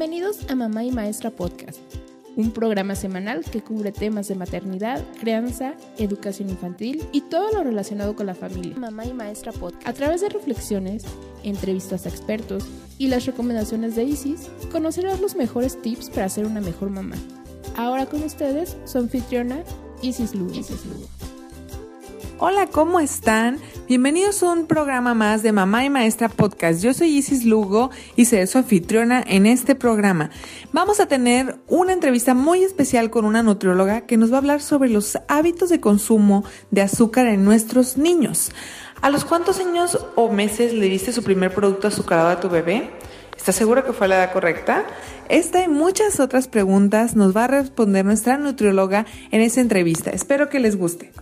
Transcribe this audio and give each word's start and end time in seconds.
Bienvenidos 0.00 0.48
a 0.48 0.54
Mamá 0.54 0.82
y 0.82 0.90
Maestra 0.90 1.30
Podcast, 1.30 1.78
un 2.34 2.52
programa 2.52 2.94
semanal 2.94 3.44
que 3.44 3.60
cubre 3.60 3.92
temas 3.92 4.28
de 4.28 4.34
maternidad, 4.34 5.04
crianza, 5.20 5.74
educación 5.98 6.48
infantil 6.48 7.04
y 7.12 7.20
todo 7.20 7.52
lo 7.52 7.64
relacionado 7.64 8.16
con 8.16 8.24
la 8.24 8.34
familia. 8.34 8.74
Mamá 8.78 9.04
y 9.04 9.12
Maestra 9.12 9.52
Podcast. 9.52 9.86
A 9.86 9.92
través 9.92 10.22
de 10.22 10.30
reflexiones, 10.30 11.04
entrevistas 11.44 12.06
a 12.06 12.08
expertos 12.08 12.64
y 12.96 13.08
las 13.08 13.26
recomendaciones 13.26 13.94
de 13.94 14.04
Isis, 14.04 14.48
conocerás 14.72 15.20
los 15.20 15.36
mejores 15.36 15.82
tips 15.82 16.08
para 16.08 16.30
ser 16.30 16.46
una 16.46 16.62
mejor 16.62 16.88
mamá. 16.88 17.16
Ahora 17.76 18.06
con 18.06 18.22
ustedes, 18.22 18.78
su 18.86 18.96
anfitriona 18.96 19.64
Isis 20.00 20.34
Lugo. 20.34 20.54
Isis 20.54 20.82
Lugo. 20.86 21.19
Hola, 22.42 22.68
¿cómo 22.68 23.00
están? 23.00 23.58
Bienvenidos 23.86 24.42
a 24.42 24.52
un 24.52 24.66
programa 24.66 25.12
más 25.12 25.42
de 25.42 25.52
Mamá 25.52 25.84
y 25.84 25.90
Maestra 25.90 26.30
Podcast. 26.30 26.82
Yo 26.82 26.94
soy 26.94 27.14
Isis 27.18 27.44
Lugo 27.44 27.90
y 28.16 28.24
seré 28.24 28.46
su 28.46 28.56
anfitriona 28.56 29.22
en 29.26 29.44
este 29.44 29.74
programa. 29.74 30.30
Vamos 30.72 31.00
a 31.00 31.06
tener 31.06 31.56
una 31.68 31.92
entrevista 31.92 32.32
muy 32.32 32.64
especial 32.64 33.10
con 33.10 33.26
una 33.26 33.42
nutrióloga 33.42 34.06
que 34.06 34.16
nos 34.16 34.32
va 34.32 34.36
a 34.36 34.38
hablar 34.38 34.62
sobre 34.62 34.88
los 34.88 35.18
hábitos 35.28 35.68
de 35.68 35.80
consumo 35.80 36.42
de 36.70 36.80
azúcar 36.80 37.26
en 37.26 37.44
nuestros 37.44 37.98
niños. 37.98 38.52
¿A 39.02 39.10
los 39.10 39.26
cuántos 39.26 39.60
años 39.60 39.98
o 40.14 40.32
meses 40.32 40.72
le 40.72 40.88
diste 40.88 41.12
su 41.12 41.22
primer 41.22 41.52
producto 41.52 41.88
azucarado 41.88 42.30
a 42.30 42.40
tu 42.40 42.48
bebé? 42.48 42.88
¿Estás 43.36 43.56
segura 43.56 43.84
que 43.84 43.92
fue 43.92 44.08
la 44.08 44.16
edad 44.16 44.32
correcta? 44.32 44.86
Esta 45.28 45.62
y 45.62 45.68
muchas 45.68 46.20
otras 46.20 46.48
preguntas 46.48 47.16
nos 47.16 47.36
va 47.36 47.44
a 47.44 47.48
responder 47.48 48.06
nuestra 48.06 48.38
nutrióloga 48.38 49.04
en 49.30 49.42
esta 49.42 49.60
entrevista. 49.60 50.08
Espero 50.08 50.48
que 50.48 50.58
les 50.58 50.76
guste. 50.76 51.12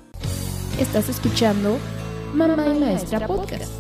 Estás 0.79 1.09
escuchando 1.09 1.77
Mamá 2.35 2.69
y 2.69 2.79
Maestra 2.79 3.27
Podcast. 3.27 3.73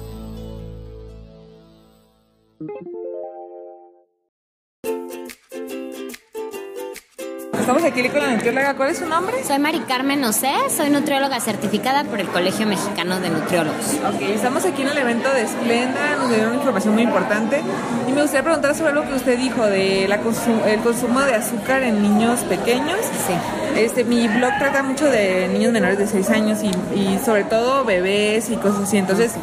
Estamos 7.69 7.85
aquí 7.85 8.09
con 8.09 8.23
la 8.23 8.33
nutrióloga. 8.33 8.75
¿Cuál 8.77 8.89
es 8.89 8.97
su 8.97 9.05
nombre? 9.05 9.45
Soy 9.45 9.59
Mari 9.59 9.81
Carmen 9.81 10.25
Osé, 10.25 10.55
soy 10.75 10.89
nutrióloga 10.89 11.39
certificada 11.39 12.05
por 12.05 12.19
el 12.19 12.27
Colegio 12.29 12.67
Mexicano 12.67 13.21
de 13.21 13.29
Nutriólogos. 13.29 13.93
Ok, 14.09 14.23
estamos 14.23 14.65
aquí 14.65 14.81
en 14.81 14.89
el 14.89 14.97
evento 14.97 15.29
de 15.31 15.47
Splenda, 15.47 16.17
nos 16.19 16.31
dieron 16.31 16.55
información 16.55 16.95
muy 16.95 17.03
importante 17.03 17.61
y 18.09 18.13
me 18.13 18.23
gustaría 18.23 18.43
preguntar 18.43 18.75
sobre 18.75 18.95
lo 18.95 19.03
que 19.03 19.13
usted 19.13 19.37
dijo 19.37 19.67
de 19.67 20.09
la 20.09 20.15
el 20.15 20.81
consumo 20.81 21.21
de 21.21 21.35
azúcar 21.35 21.83
en 21.83 22.01
niños 22.01 22.41
pequeños. 22.45 23.01
Sí. 23.27 23.35
Este, 23.77 24.03
mi 24.03 24.27
blog 24.29 24.53
trata 24.59 24.83
mucho 24.83 25.05
de 25.05 25.49
niños 25.49 25.71
menores 25.71 25.99
de 25.99 26.07
6 26.07 26.31
años 26.31 26.61
y, 26.63 26.69
y 26.99 27.19
sobre 27.23 27.45
todo 27.45 27.85
bebés 27.85 28.49
y 28.49 28.57
cosas 28.57 28.85
así. 28.85 28.97
Entonces, 28.97 29.35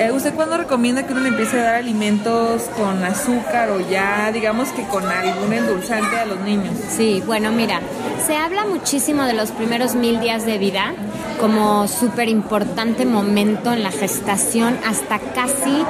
eh, 0.00 0.12
¿usted 0.12 0.32
cuándo 0.32 0.56
recomienda 0.56 1.06
que 1.06 1.12
uno 1.12 1.20
le 1.20 1.28
empiece 1.28 1.60
a 1.60 1.62
dar 1.64 1.74
alimentos 1.74 2.62
con 2.74 3.04
azúcar 3.04 3.68
o 3.68 3.80
ya, 3.80 4.32
digamos 4.32 4.70
que 4.70 4.82
con 4.84 5.04
algún 5.06 5.52
endulzante 5.52 6.16
a 6.16 6.24
los 6.24 6.40
niños? 6.40 6.72
Sí, 6.88 7.22
bueno, 7.30 7.52
mira, 7.52 7.78
se 8.26 8.34
habla 8.34 8.64
muchísimo 8.64 9.22
de 9.22 9.34
los 9.34 9.52
primeros 9.52 9.94
mil 9.94 10.18
días 10.18 10.44
de 10.46 10.58
vida 10.58 10.94
como 11.38 11.86
súper 11.86 12.28
importante 12.28 13.06
momento 13.06 13.72
en 13.72 13.84
la 13.84 13.92
gestación 13.92 14.76
hasta 14.84 15.20
casi 15.20 15.84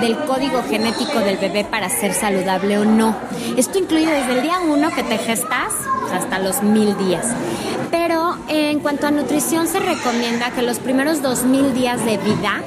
del 0.00 0.16
código 0.24 0.62
genético 0.62 1.18
del 1.18 1.36
bebé 1.36 1.64
para 1.64 1.90
ser 1.90 2.14
saludable 2.14 2.78
o 2.78 2.86
no. 2.86 3.14
Esto 3.58 3.78
incluye 3.78 4.10
desde 4.10 4.36
el 4.36 4.42
día 4.42 4.58
uno 4.66 4.88
que 4.88 5.02
te 5.02 5.18
gestas 5.18 5.74
hasta 6.14 6.38
los 6.38 6.62
mil 6.62 6.96
días. 6.96 7.26
Pero 7.90 8.38
en 8.48 8.80
cuanto 8.80 9.06
a 9.06 9.10
nutrición 9.10 9.68
se 9.68 9.80
recomienda 9.80 10.52
que 10.52 10.62
los 10.62 10.78
primeros 10.78 11.20
dos 11.20 11.44
mil 11.44 11.74
días 11.74 12.02
de 12.06 12.16
vida 12.16 12.62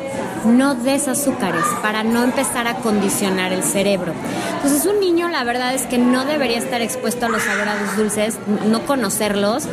no 0.46 0.76
des 0.76 1.08
azúcares 1.08 1.64
para 1.82 2.04
no 2.04 2.24
empezar 2.24 2.68
a 2.68 2.76
condicionar 2.76 3.52
el 3.54 3.64
cerebro. 3.64 4.14
Entonces 4.56 4.86
un 4.86 5.00
niño 5.00 5.28
la 5.30 5.44
verdad 5.44 5.74
es 5.74 5.84
que 5.84 5.98
no 5.98 6.26
debería 6.26 6.58
estar 6.58 6.82
expuesto 6.82 7.26
a 7.26 7.30
los 7.30 7.44
sabores 7.44 7.98
dulces, 7.98 8.38
no 8.68 8.86
conocerlos, 8.86 9.68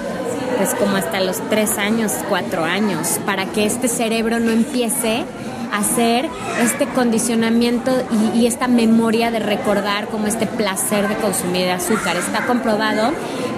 pues 0.56 0.74
como 0.74 0.96
hasta 0.96 1.20
los 1.20 1.40
tres 1.48 1.78
años, 1.78 2.12
cuatro 2.28 2.64
años, 2.64 3.20
para 3.26 3.46
que 3.46 3.66
este 3.66 3.88
cerebro 3.88 4.40
no 4.40 4.50
empiece 4.50 5.24
a 5.72 5.78
hacer 5.78 6.28
este 6.62 6.86
condicionamiento 6.86 7.90
y, 8.34 8.38
y, 8.38 8.46
esta 8.46 8.68
memoria 8.68 9.30
de 9.30 9.40
recordar 9.40 10.06
como 10.06 10.26
este 10.26 10.46
placer 10.46 11.08
de 11.08 11.16
consumir 11.16 11.68
azúcar. 11.70 12.16
Está 12.16 12.46
comprobado 12.46 13.12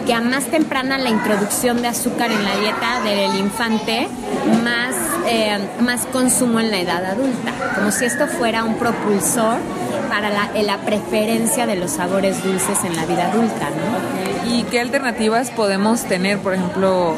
que 0.06 0.14
a 0.14 0.20
más 0.22 0.46
temprana 0.46 0.96
la 0.96 1.10
introducción 1.10 1.82
de 1.82 1.88
azúcar 1.88 2.32
en 2.32 2.42
la 2.42 2.56
dieta 2.56 3.00
del 3.02 3.38
infante, 3.38 4.08
más, 4.64 4.87
eh, 5.28 5.58
más 5.80 6.06
consumo 6.06 6.60
en 6.60 6.70
la 6.70 6.78
edad 6.78 7.04
adulta, 7.04 7.52
como 7.74 7.90
si 7.90 8.04
esto 8.04 8.26
fuera 8.26 8.64
un 8.64 8.74
propulsor 8.76 9.58
para 10.08 10.30
la, 10.30 10.50
la 10.62 10.78
preferencia 10.78 11.66
de 11.66 11.76
los 11.76 11.92
sabores 11.92 12.42
dulces 12.42 12.84
en 12.84 12.96
la 12.96 13.04
vida 13.06 13.30
adulta. 13.30 13.68
¿no? 13.70 14.50
¿Y 14.50 14.62
qué 14.64 14.80
alternativas 14.80 15.50
podemos 15.50 16.04
tener? 16.04 16.38
Por 16.38 16.54
ejemplo, 16.54 17.16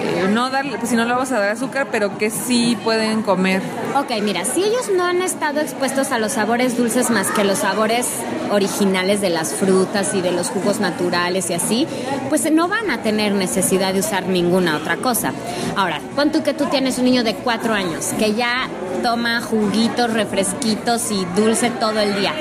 eh, 0.00 0.28
no 0.30 0.50
darle, 0.50 0.78
pues 0.78 0.90
si 0.90 0.96
no 0.96 1.04
le 1.04 1.12
vamos 1.12 1.30
a 1.32 1.38
dar 1.38 1.50
azúcar, 1.50 1.88
pero 1.90 2.18
que 2.18 2.30
sí 2.30 2.76
pueden 2.82 3.22
comer. 3.22 3.62
Ok, 3.96 4.10
mira, 4.22 4.44
si 4.44 4.62
ellos 4.62 4.90
no 4.94 5.04
han 5.04 5.22
estado 5.22 5.60
expuestos 5.60 6.12
a 6.12 6.18
los 6.18 6.32
sabores 6.32 6.76
dulces 6.76 7.10
más 7.10 7.30
que 7.30 7.44
los 7.44 7.58
sabores 7.58 8.08
originales 8.50 9.20
de 9.20 9.30
las 9.30 9.52
frutas 9.54 10.14
y 10.14 10.20
de 10.20 10.32
los 10.32 10.48
jugos 10.48 10.80
naturales 10.80 11.50
y 11.50 11.54
así, 11.54 11.86
pues 12.28 12.50
no 12.50 12.68
van 12.68 12.90
a 12.90 13.02
tener 13.02 13.32
necesidad 13.32 13.92
de 13.92 14.00
usar 14.00 14.26
ninguna 14.26 14.76
otra 14.76 14.96
cosa. 14.96 15.32
Ahora, 15.76 16.00
pon 16.16 16.32
tú 16.32 16.42
que 16.42 16.54
tú 16.54 16.66
tienes 16.66 16.98
un 16.98 17.04
niño 17.04 17.24
de 17.24 17.34
cuatro 17.34 17.74
años 17.74 18.06
que 18.18 18.34
ya 18.34 18.68
toma 19.02 19.40
juguitos, 19.40 20.12
refresquitos 20.12 21.10
y 21.10 21.24
dulce 21.36 21.70
todo 21.70 22.00
el 22.00 22.14
día. 22.14 22.32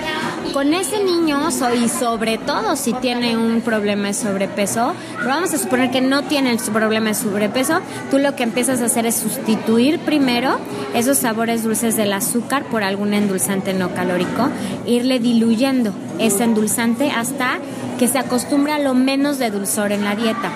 Con 0.53 0.73
ese 0.73 1.03
niño, 1.03 1.49
y 1.75 1.89
sobre 1.89 2.37
todo 2.37 2.75
si 2.75 2.93
tiene 2.93 3.37
un 3.37 3.61
problema 3.61 4.07
de 4.07 4.13
sobrepeso, 4.13 4.93
pero 5.17 5.29
vamos 5.29 5.53
a 5.53 5.57
suponer 5.57 5.91
que 5.91 6.01
no 6.01 6.23
tiene 6.23 6.51
el 6.51 6.59
problema 6.59 7.09
de 7.09 7.13
sobrepeso, 7.13 7.81
tú 8.09 8.17
lo 8.17 8.35
que 8.35 8.43
empiezas 8.43 8.81
a 8.81 8.85
hacer 8.85 9.05
es 9.05 9.15
sustituir 9.15 9.99
primero 9.99 10.57
esos 10.93 11.17
sabores 11.17 11.63
dulces 11.63 11.95
del 11.95 12.13
azúcar 12.13 12.63
por 12.65 12.83
algún 12.83 13.13
endulzante 13.13 13.73
no 13.73 13.93
calórico, 13.93 14.49
irle 14.85 15.19
diluyendo 15.19 15.93
ese 16.19 16.43
endulzante 16.43 17.11
hasta 17.11 17.59
que 17.99 18.07
se 18.07 18.19
acostumbre 18.19 18.73
a 18.73 18.79
lo 18.79 18.93
menos 18.93 19.39
de 19.39 19.51
dulzor 19.51 19.91
en 19.91 20.03
la 20.03 20.15
dieta. 20.15 20.51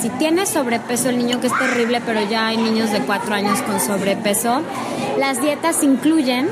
Si 0.00 0.10
tiene 0.10 0.46
sobrepeso 0.46 1.08
el 1.08 1.18
niño, 1.18 1.40
que 1.40 1.46
es 1.46 1.58
terrible, 1.58 2.02
pero 2.04 2.20
ya 2.28 2.48
hay 2.48 2.56
niños 2.56 2.90
de 2.92 3.00
4 3.00 3.34
años 3.34 3.62
con 3.62 3.80
sobrepeso, 3.80 4.60
las 5.18 5.40
dietas 5.40 5.82
incluyen 5.82 6.48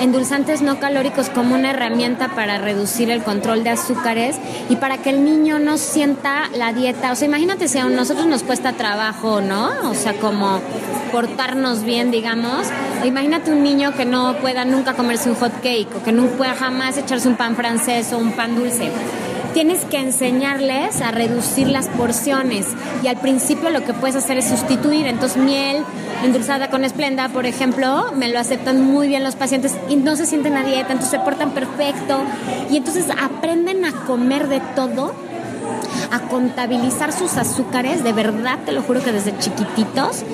endulzantes 0.00 0.62
no 0.62 0.80
calóricos 0.80 1.28
como 1.28 1.54
una 1.54 1.70
herramienta 1.70 2.28
para 2.28 2.58
reducir 2.58 3.10
el 3.10 3.22
control 3.22 3.64
de 3.64 3.70
azúcares 3.70 4.36
y 4.68 4.76
para 4.76 4.98
que 4.98 5.10
el 5.10 5.24
niño 5.24 5.58
no 5.58 5.76
sienta 5.76 6.48
la 6.54 6.72
dieta. 6.72 7.12
O 7.12 7.16
sea, 7.16 7.28
imagínate 7.28 7.68
si 7.68 7.78
a 7.78 7.84
nosotros 7.84 8.26
nos 8.26 8.42
cuesta 8.42 8.72
trabajo, 8.72 9.40
¿no? 9.40 9.90
O 9.90 9.94
sea, 9.94 10.14
como 10.14 10.60
portarnos 11.12 11.82
bien, 11.82 12.10
digamos. 12.10 12.66
Imagínate 13.04 13.52
un 13.52 13.62
niño 13.62 13.92
que 13.94 14.04
no 14.04 14.36
pueda 14.36 14.64
nunca 14.64 14.94
comerse 14.94 15.28
un 15.28 15.36
hot 15.36 15.60
cake 15.62 15.88
o 15.96 16.02
que 16.02 16.12
no 16.12 16.24
pueda 16.26 16.54
jamás 16.54 16.96
echarse 16.96 17.28
un 17.28 17.36
pan 17.36 17.56
francés 17.56 18.12
o 18.12 18.18
un 18.18 18.32
pan 18.32 18.56
dulce 18.56 18.90
tienes 19.52 19.84
que 19.84 19.98
enseñarles 19.98 21.00
a 21.00 21.10
reducir 21.10 21.68
las 21.68 21.88
porciones 21.88 22.66
y 23.02 23.08
al 23.08 23.16
principio 23.16 23.70
lo 23.70 23.84
que 23.84 23.92
puedes 23.92 24.16
hacer 24.16 24.38
es 24.38 24.48
sustituir. 24.48 25.06
Entonces 25.06 25.36
miel 25.36 25.84
endulzada 26.24 26.70
con 26.70 26.84
esplenda, 26.84 27.28
por 27.28 27.46
ejemplo, 27.46 28.12
me 28.12 28.28
lo 28.28 28.38
aceptan 28.38 28.82
muy 28.82 29.08
bien 29.08 29.24
los 29.24 29.36
pacientes 29.36 29.74
y 29.88 29.96
no 29.96 30.16
se 30.16 30.26
sienten 30.26 30.56
a 30.56 30.64
dieta, 30.64 30.92
entonces 30.92 31.10
se 31.10 31.20
portan 31.20 31.52
perfecto 31.52 32.20
y 32.70 32.76
entonces 32.76 33.06
aprenden 33.10 33.84
a 33.84 33.92
comer 34.06 34.48
de 34.48 34.60
todo 34.74 35.14
a 36.10 36.20
contabilizar 36.20 37.12
sus 37.12 37.36
azúcares, 37.36 38.02
de 38.02 38.12
verdad 38.12 38.58
te 38.64 38.72
lo 38.72 38.82
juro 38.82 39.02
que 39.02 39.12
desde 39.12 39.36
chiquititos, 39.38 40.24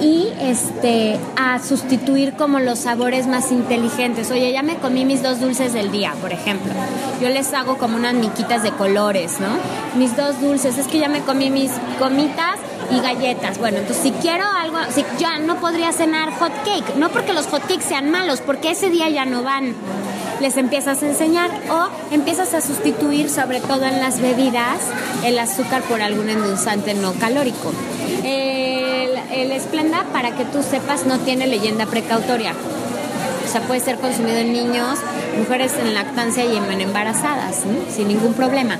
y 0.00 0.28
este 0.40 1.18
a 1.36 1.58
sustituir 1.58 2.34
como 2.34 2.58
los 2.58 2.80
sabores 2.80 3.26
más 3.26 3.52
inteligentes. 3.52 4.30
Oye, 4.30 4.52
ya 4.52 4.62
me 4.62 4.76
comí 4.76 5.04
mis 5.04 5.22
dos 5.22 5.40
dulces 5.40 5.72
del 5.72 5.90
día, 5.90 6.14
por 6.20 6.32
ejemplo. 6.32 6.72
Yo 7.20 7.28
les 7.28 7.52
hago 7.52 7.76
como 7.76 7.96
unas 7.96 8.14
miquitas 8.14 8.62
de 8.62 8.70
colores, 8.72 9.40
¿no? 9.40 9.48
Mis 9.98 10.16
dos 10.16 10.40
dulces, 10.40 10.78
es 10.78 10.86
que 10.86 10.98
ya 10.98 11.08
me 11.08 11.20
comí 11.20 11.50
mis 11.50 11.70
comitas 11.98 12.56
y 12.90 13.00
galletas. 13.00 13.58
Bueno, 13.58 13.78
entonces 13.78 14.02
si 14.02 14.10
quiero 14.12 14.44
algo, 14.50 14.78
si 14.90 15.04
ya 15.18 15.38
no 15.38 15.56
podría 15.56 15.92
cenar 15.92 16.32
hot 16.38 16.52
cake, 16.64 16.96
no 16.96 17.10
porque 17.10 17.32
los 17.32 17.46
hot 17.46 17.62
cakes 17.62 17.84
sean 17.84 18.10
malos, 18.10 18.40
porque 18.40 18.70
ese 18.70 18.90
día 18.90 19.08
ya 19.08 19.24
no 19.26 19.42
van 19.42 19.74
les 20.40 20.56
empiezas 20.56 21.02
a 21.02 21.06
enseñar 21.06 21.50
o 21.70 21.88
empiezas 22.14 22.54
a 22.54 22.60
sustituir, 22.60 23.28
sobre 23.30 23.60
todo 23.60 23.84
en 23.84 24.00
las 24.00 24.20
bebidas, 24.20 24.80
el 25.24 25.38
azúcar 25.38 25.82
por 25.82 26.00
algún 26.00 26.28
endulzante 26.28 26.94
no 26.94 27.12
calórico. 27.14 27.72
El, 28.24 29.52
Esplenda, 29.52 30.04
para 30.12 30.34
que 30.36 30.44
tú 30.44 30.62
sepas, 30.62 31.06
no 31.06 31.18
tiene 31.18 31.46
leyenda 31.46 31.86
precautoria. 31.86 32.54
O 33.46 33.52
sea, 33.52 33.60
puede 33.62 33.80
ser 33.80 33.96
consumido 33.96 34.38
en 34.38 34.52
niños, 34.52 34.98
mujeres 35.38 35.72
en 35.78 35.92
lactancia 35.94 36.44
y 36.44 36.56
en 36.56 36.80
embarazadas, 36.80 37.64
sin 37.94 38.08
ningún 38.08 38.34
problema. 38.34 38.78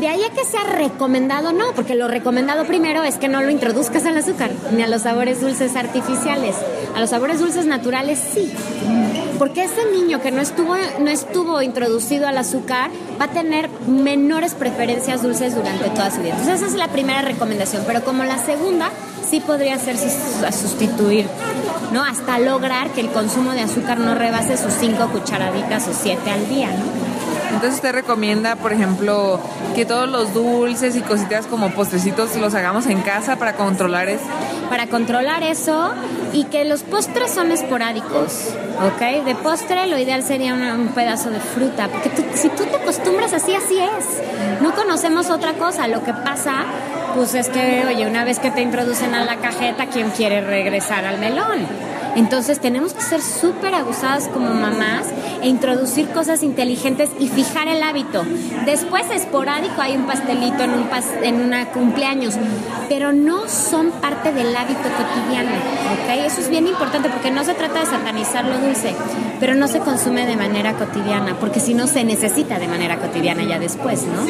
De 0.00 0.06
ahí 0.06 0.22
a 0.22 0.30
que 0.30 0.44
sea 0.44 0.62
recomendado, 0.62 1.52
no, 1.52 1.72
porque 1.74 1.96
lo 1.96 2.06
recomendado 2.06 2.64
primero 2.66 3.02
es 3.02 3.16
que 3.16 3.26
no 3.26 3.42
lo 3.42 3.50
introduzcas 3.50 4.04
al 4.06 4.16
azúcar 4.16 4.50
ni 4.70 4.82
a 4.82 4.86
los 4.86 5.02
sabores 5.02 5.40
dulces 5.40 5.74
artificiales. 5.74 6.54
A 6.94 7.00
los 7.00 7.10
sabores 7.10 7.40
dulces 7.40 7.66
naturales 7.66 8.20
sí. 8.32 8.52
Porque 9.38 9.64
ese 9.64 9.90
niño 9.92 10.20
que 10.20 10.30
no 10.30 10.40
estuvo, 10.40 10.76
no 11.00 11.10
estuvo 11.10 11.62
introducido 11.62 12.28
al 12.28 12.38
azúcar 12.38 12.90
va 13.20 13.24
a 13.24 13.30
tener 13.30 13.68
menores 13.88 14.54
preferencias 14.54 15.22
dulces 15.22 15.56
durante 15.56 15.90
toda 15.90 16.12
su 16.12 16.20
vida. 16.20 16.30
Entonces 16.30 16.56
esa 16.56 16.66
es 16.66 16.74
la 16.74 16.88
primera 16.88 17.22
recomendación. 17.22 17.82
Pero 17.84 18.04
como 18.04 18.22
la 18.22 18.38
segunda, 18.38 18.90
sí 19.28 19.40
podría 19.40 19.78
ser 19.78 19.96
sustituir, 19.98 21.26
¿no? 21.92 22.04
Hasta 22.04 22.38
lograr 22.38 22.90
que 22.90 23.00
el 23.00 23.08
consumo 23.08 23.50
de 23.50 23.62
azúcar 23.62 23.98
no 23.98 24.14
rebase 24.14 24.56
sus 24.56 24.74
cinco 24.74 25.08
cucharaditas 25.08 25.88
o 25.88 25.92
siete 25.92 26.30
al 26.30 26.48
día, 26.48 26.68
¿no? 26.68 27.07
Entonces 27.58 27.78
usted 27.78 27.92
recomienda, 27.92 28.54
por 28.54 28.72
ejemplo, 28.72 29.40
que 29.74 29.84
todos 29.84 30.08
los 30.08 30.32
dulces 30.32 30.94
y 30.94 31.00
cositas 31.00 31.46
como 31.46 31.70
postrecitos 31.70 32.36
los 32.36 32.54
hagamos 32.54 32.86
en 32.86 33.00
casa 33.00 33.34
para 33.34 33.54
controlar 33.54 34.08
eso. 34.08 34.22
Para 34.70 34.86
controlar 34.86 35.42
eso 35.42 35.90
y 36.32 36.44
que 36.44 36.64
los 36.64 36.84
postres 36.84 37.32
son 37.32 37.50
esporádicos, 37.50 38.50
¿ok? 38.86 39.24
De 39.24 39.34
postre 39.34 39.88
lo 39.88 39.98
ideal 39.98 40.22
sería 40.22 40.54
un 40.54 40.92
pedazo 40.94 41.30
de 41.30 41.40
fruta, 41.40 41.88
porque 41.88 42.12
si 42.34 42.48
tú 42.50 42.62
te 42.62 42.76
acostumbras 42.76 43.32
así, 43.32 43.52
así 43.52 43.76
es. 43.76 44.62
No 44.62 44.72
conocemos 44.76 45.28
otra 45.28 45.54
cosa. 45.54 45.88
Lo 45.88 46.04
que 46.04 46.14
pasa, 46.14 46.62
pues 47.16 47.34
es 47.34 47.48
que, 47.48 47.84
oye, 47.88 48.06
una 48.06 48.22
vez 48.22 48.38
que 48.38 48.52
te 48.52 48.62
introducen 48.62 49.16
a 49.16 49.24
la 49.24 49.38
cajeta, 49.38 49.86
¿quién 49.86 50.10
quiere 50.10 50.42
regresar 50.42 51.04
al 51.06 51.18
melón? 51.18 51.66
Entonces 52.14 52.58
tenemos 52.58 52.94
que 52.94 53.02
ser 53.02 53.20
súper 53.22 53.74
abusadas 53.74 54.28
como 54.28 54.52
mamás 54.52 55.06
e 55.42 55.48
introducir 55.48 56.08
cosas 56.08 56.42
inteligentes 56.42 57.10
y 57.18 57.28
fijar 57.28 57.68
el 57.68 57.82
hábito. 57.82 58.24
Después 58.64 59.04
esporádico 59.10 59.80
hay 59.80 59.96
un 59.96 60.06
pastelito 60.06 60.62
en 60.64 60.70
un 60.70 60.88
en 61.22 61.40
una 61.40 61.66
cumpleaños, 61.66 62.34
pero 62.88 63.12
no 63.12 63.48
son 63.48 63.90
parte 63.90 64.32
del 64.32 64.54
hábito 64.56 64.80
cotidiano, 64.82 65.50
¿ok? 65.50 66.26
Eso 66.26 66.40
es 66.40 66.48
bien 66.48 66.66
importante 66.66 67.08
porque 67.08 67.30
no 67.30 67.44
se 67.44 67.54
trata 67.54 67.80
de 67.80 67.86
satanizar 67.86 68.44
lo 68.44 68.58
dulce, 68.58 68.94
pero 69.40 69.54
no 69.54 69.68
se 69.68 69.80
consume 69.80 70.26
de 70.26 70.36
manera 70.36 70.74
cotidiana, 70.74 71.36
porque 71.38 71.60
si 71.60 71.74
no 71.74 71.86
se 71.86 72.04
necesita 72.04 72.58
de 72.58 72.68
manera 72.68 72.98
cotidiana 72.98 73.44
ya 73.44 73.58
después, 73.58 74.04
¿no? 74.04 74.26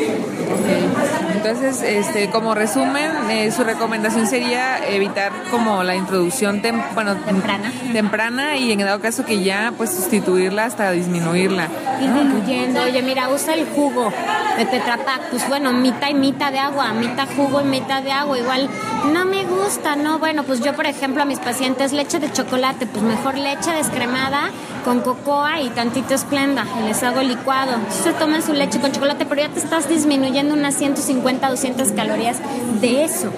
Entonces, 1.35 1.83
este, 1.83 2.31
como 2.31 2.55
resumen, 2.55 3.11
eh, 3.31 3.51
su 3.53 3.65
recomendación 3.65 4.27
sería 4.27 4.87
evitar 4.89 5.33
como 5.51 5.83
la 5.85 5.95
introducción 5.95 6.61
bueno, 6.95 7.17
temprana. 7.17 7.73
temprana 7.93 8.57
y 8.57 8.73
en 8.73 8.81
dado 8.81 9.01
caso 9.01 9.25
que 9.25 9.43
ya, 9.43 9.73
pues 9.77 9.91
sustituirla 9.91 10.65
hasta 10.65 10.91
disminuirla. 10.99 11.69
Disminuyendo, 12.01 12.83
oye, 12.83 13.03
mira, 13.03 13.29
usa 13.29 13.55
el 13.55 13.67
jugo 13.67 14.13
de 14.57 14.67
Tetra 14.67 14.99
pues 15.31 15.49
bueno, 15.49 15.73
mitad 15.73 16.09
y 16.09 16.15
mitad 16.15 16.53
de 16.53 16.59
agua, 16.59 16.93
mitad 16.93 17.29
jugo 17.37 17.61
y 17.61 17.65
mitad 17.65 18.03
de 18.03 18.13
agua, 18.13 18.39
igual 18.39 18.69
no 19.07 19.25
me 19.25 19.45
gusta, 19.45 19.97
¿no? 19.97 20.19
Bueno, 20.19 20.43
pues 20.45 20.61
yo, 20.61 20.75
por 20.75 20.87
ejemplo, 20.87 21.23
a 21.23 21.25
mis 21.25 21.39
pacientes 21.39 21.93
leche 21.93 22.19
de 22.19 22.33
chocolate, 22.33 22.87
pues 22.87 23.03
mejor 23.03 23.37
leche 23.37 23.71
descremada 23.73 24.51
con 24.85 25.01
cocoa 25.01 25.61
y 25.61 25.71
tantito 25.71 26.15
esplenda 26.15 26.65
y 26.81 26.89
les 26.89 27.03
hago 27.03 27.23
licuado. 27.23 27.77
Se 27.91 28.13
toman 28.13 28.43
su 28.43 28.53
leche 28.53 28.81
con 28.81 28.93
chocolate, 28.93 29.27
pero 29.27 29.43
ya 29.43 29.49
te 29.49 29.61
estás 29.61 29.89
disminuyendo 29.89 30.55
unas 30.55 30.75
150, 30.75 31.49
200 31.49 31.93
calorías 31.93 32.39
de 32.81 33.05
eso, 33.05 33.31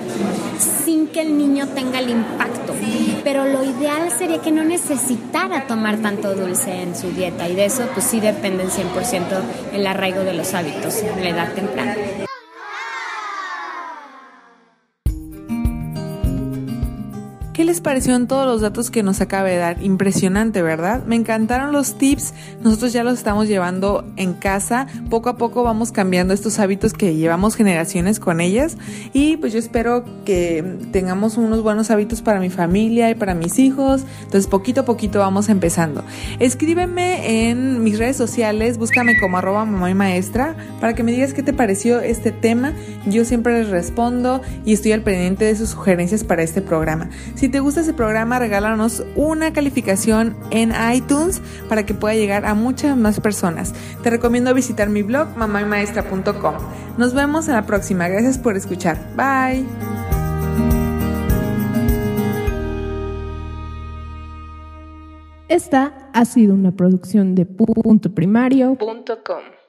sin 0.85 1.09
que 1.09 1.23
el 1.23 1.37
niño 1.37 1.67
tenga 1.69 1.99
el 1.99 2.11
impacto. 2.11 2.75
Pero 3.25 3.45
lo 3.45 3.65
ideal 3.65 4.11
sería 4.17 4.41
que 4.41 4.51
no 4.51 4.65
necesitara 4.65 5.67
tomar 5.67 5.99
tanto 5.99 6.35
dulce 6.35 6.83
en 6.83 6.97
su 6.97 7.11
dieta 7.11 7.49
y 7.49 7.55
de 7.55 7.67
eso 7.67 7.89
pues 7.93 8.07
sí 8.07 8.21
depende 8.21 8.65
el 8.65 8.71
100% 8.71 9.23
el 9.73 9.87
arraigo 9.87 10.21
de 10.21 10.35
los 10.35 10.55
hábitos 10.55 10.97
en 11.03 11.23
la 11.23 11.31
edad 11.31 11.53
temprana. 11.53 11.95
¿Qué 17.53 17.65
les 17.65 17.81
parecieron 17.81 18.29
todos 18.29 18.47
los 18.47 18.61
datos 18.61 18.93
que 18.93 19.03
nos 19.03 19.21
acaba 19.21 19.49
de 19.49 19.57
dar? 19.57 19.83
Impresionante, 19.83 20.63
¿verdad? 20.63 21.05
Me 21.05 21.17
encantaron 21.17 21.73
los 21.73 21.99
tips. 21.99 22.33
Nosotros 22.63 22.93
ya 22.93 23.03
los 23.03 23.15
estamos 23.15 23.49
llevando 23.49 24.05
en 24.17 24.35
casa. 24.35 24.87
Poco 25.11 25.31
a 25.31 25.37
poco 25.37 25.65
vamos 25.65 25.91
cambiando 25.91 26.33
estos 26.33 26.61
hábitos 26.61 26.93
que 26.93 27.17
llevamos 27.17 27.57
generaciones 27.57 28.21
con 28.21 28.41
ellas. 28.41 28.79
Y 29.13 29.37
pues 29.39 29.53
yo 29.53 29.59
espero 29.59 30.05
que 30.25 30.79
tengamos 30.93 31.39
unos 31.39 31.61
buenos 31.63 31.91
hábitos 31.91 32.23
para 32.23 32.39
mi 32.39 32.51
familia 32.51 33.11
y 33.11 33.17
para 33.17 33.35
mis 33.35 33.59
hijos. 33.59 34.05
Entonces 34.23 34.47
poquito 34.47 34.83
a 34.83 34.85
poquito 34.85 35.19
vamos 35.19 35.49
empezando. 35.49 36.05
Escríbeme 36.39 37.51
en 37.51 37.83
mis 37.83 37.99
redes 37.99 38.17
sociales, 38.17 38.79
búscame 38.79 39.19
como 39.19 39.39
arroba 39.39 39.65
mamá 39.65 39.91
y 39.91 39.95
maestra 39.95 40.57
para 40.81 40.95
que 40.95 41.03
me 41.03 41.11
digas 41.11 41.35
qué 41.35 41.43
te 41.43 41.53
pareció 41.53 42.01
este 42.01 42.31
tema. 42.31 42.75
Yo 43.07 43.25
siempre 43.25 43.59
les 43.59 43.71
respondo 43.71 44.41
y 44.65 44.73
estoy 44.73 44.93
al 44.93 45.03
pendiente 45.03 45.47
de 45.47 45.57
sus 45.57 45.71
sugerencias 45.71 46.23
para 46.23 46.45
este 46.45 46.63
programa. 46.63 47.11
Si 47.41 47.49
te 47.49 47.61
gusta 47.61 47.81
ese 47.81 47.95
programa, 47.95 48.39
regálanos 48.39 49.03
una 49.17 49.55
calificación 49.55 50.37
en 50.51 50.75
iTunes 50.95 51.41
para 51.71 51.87
que 51.87 51.95
pueda 51.95 52.15
llegar 52.15 52.45
a 52.45 52.53
muchas 52.53 52.99
más 52.99 53.19
personas. 53.19 53.73
Te 54.03 54.11
recomiendo 54.11 54.53
visitar 54.53 54.91
mi 54.91 55.03
blog 55.03 55.27
mamaymaestra.com. 55.39 56.55
Nos 56.99 57.15
vemos 57.15 57.49
en 57.49 57.55
la 57.55 57.65
próxima. 57.65 58.09
Gracias 58.09 58.37
por 58.37 58.59
escuchar. 58.59 58.99
Bye. 59.17 59.65
Esta 65.49 66.11
ha 66.13 66.25
sido 66.27 66.53
una 66.53 66.73
producción 66.73 67.35
de 67.35 67.47
puntoprimario.com. 67.47 69.60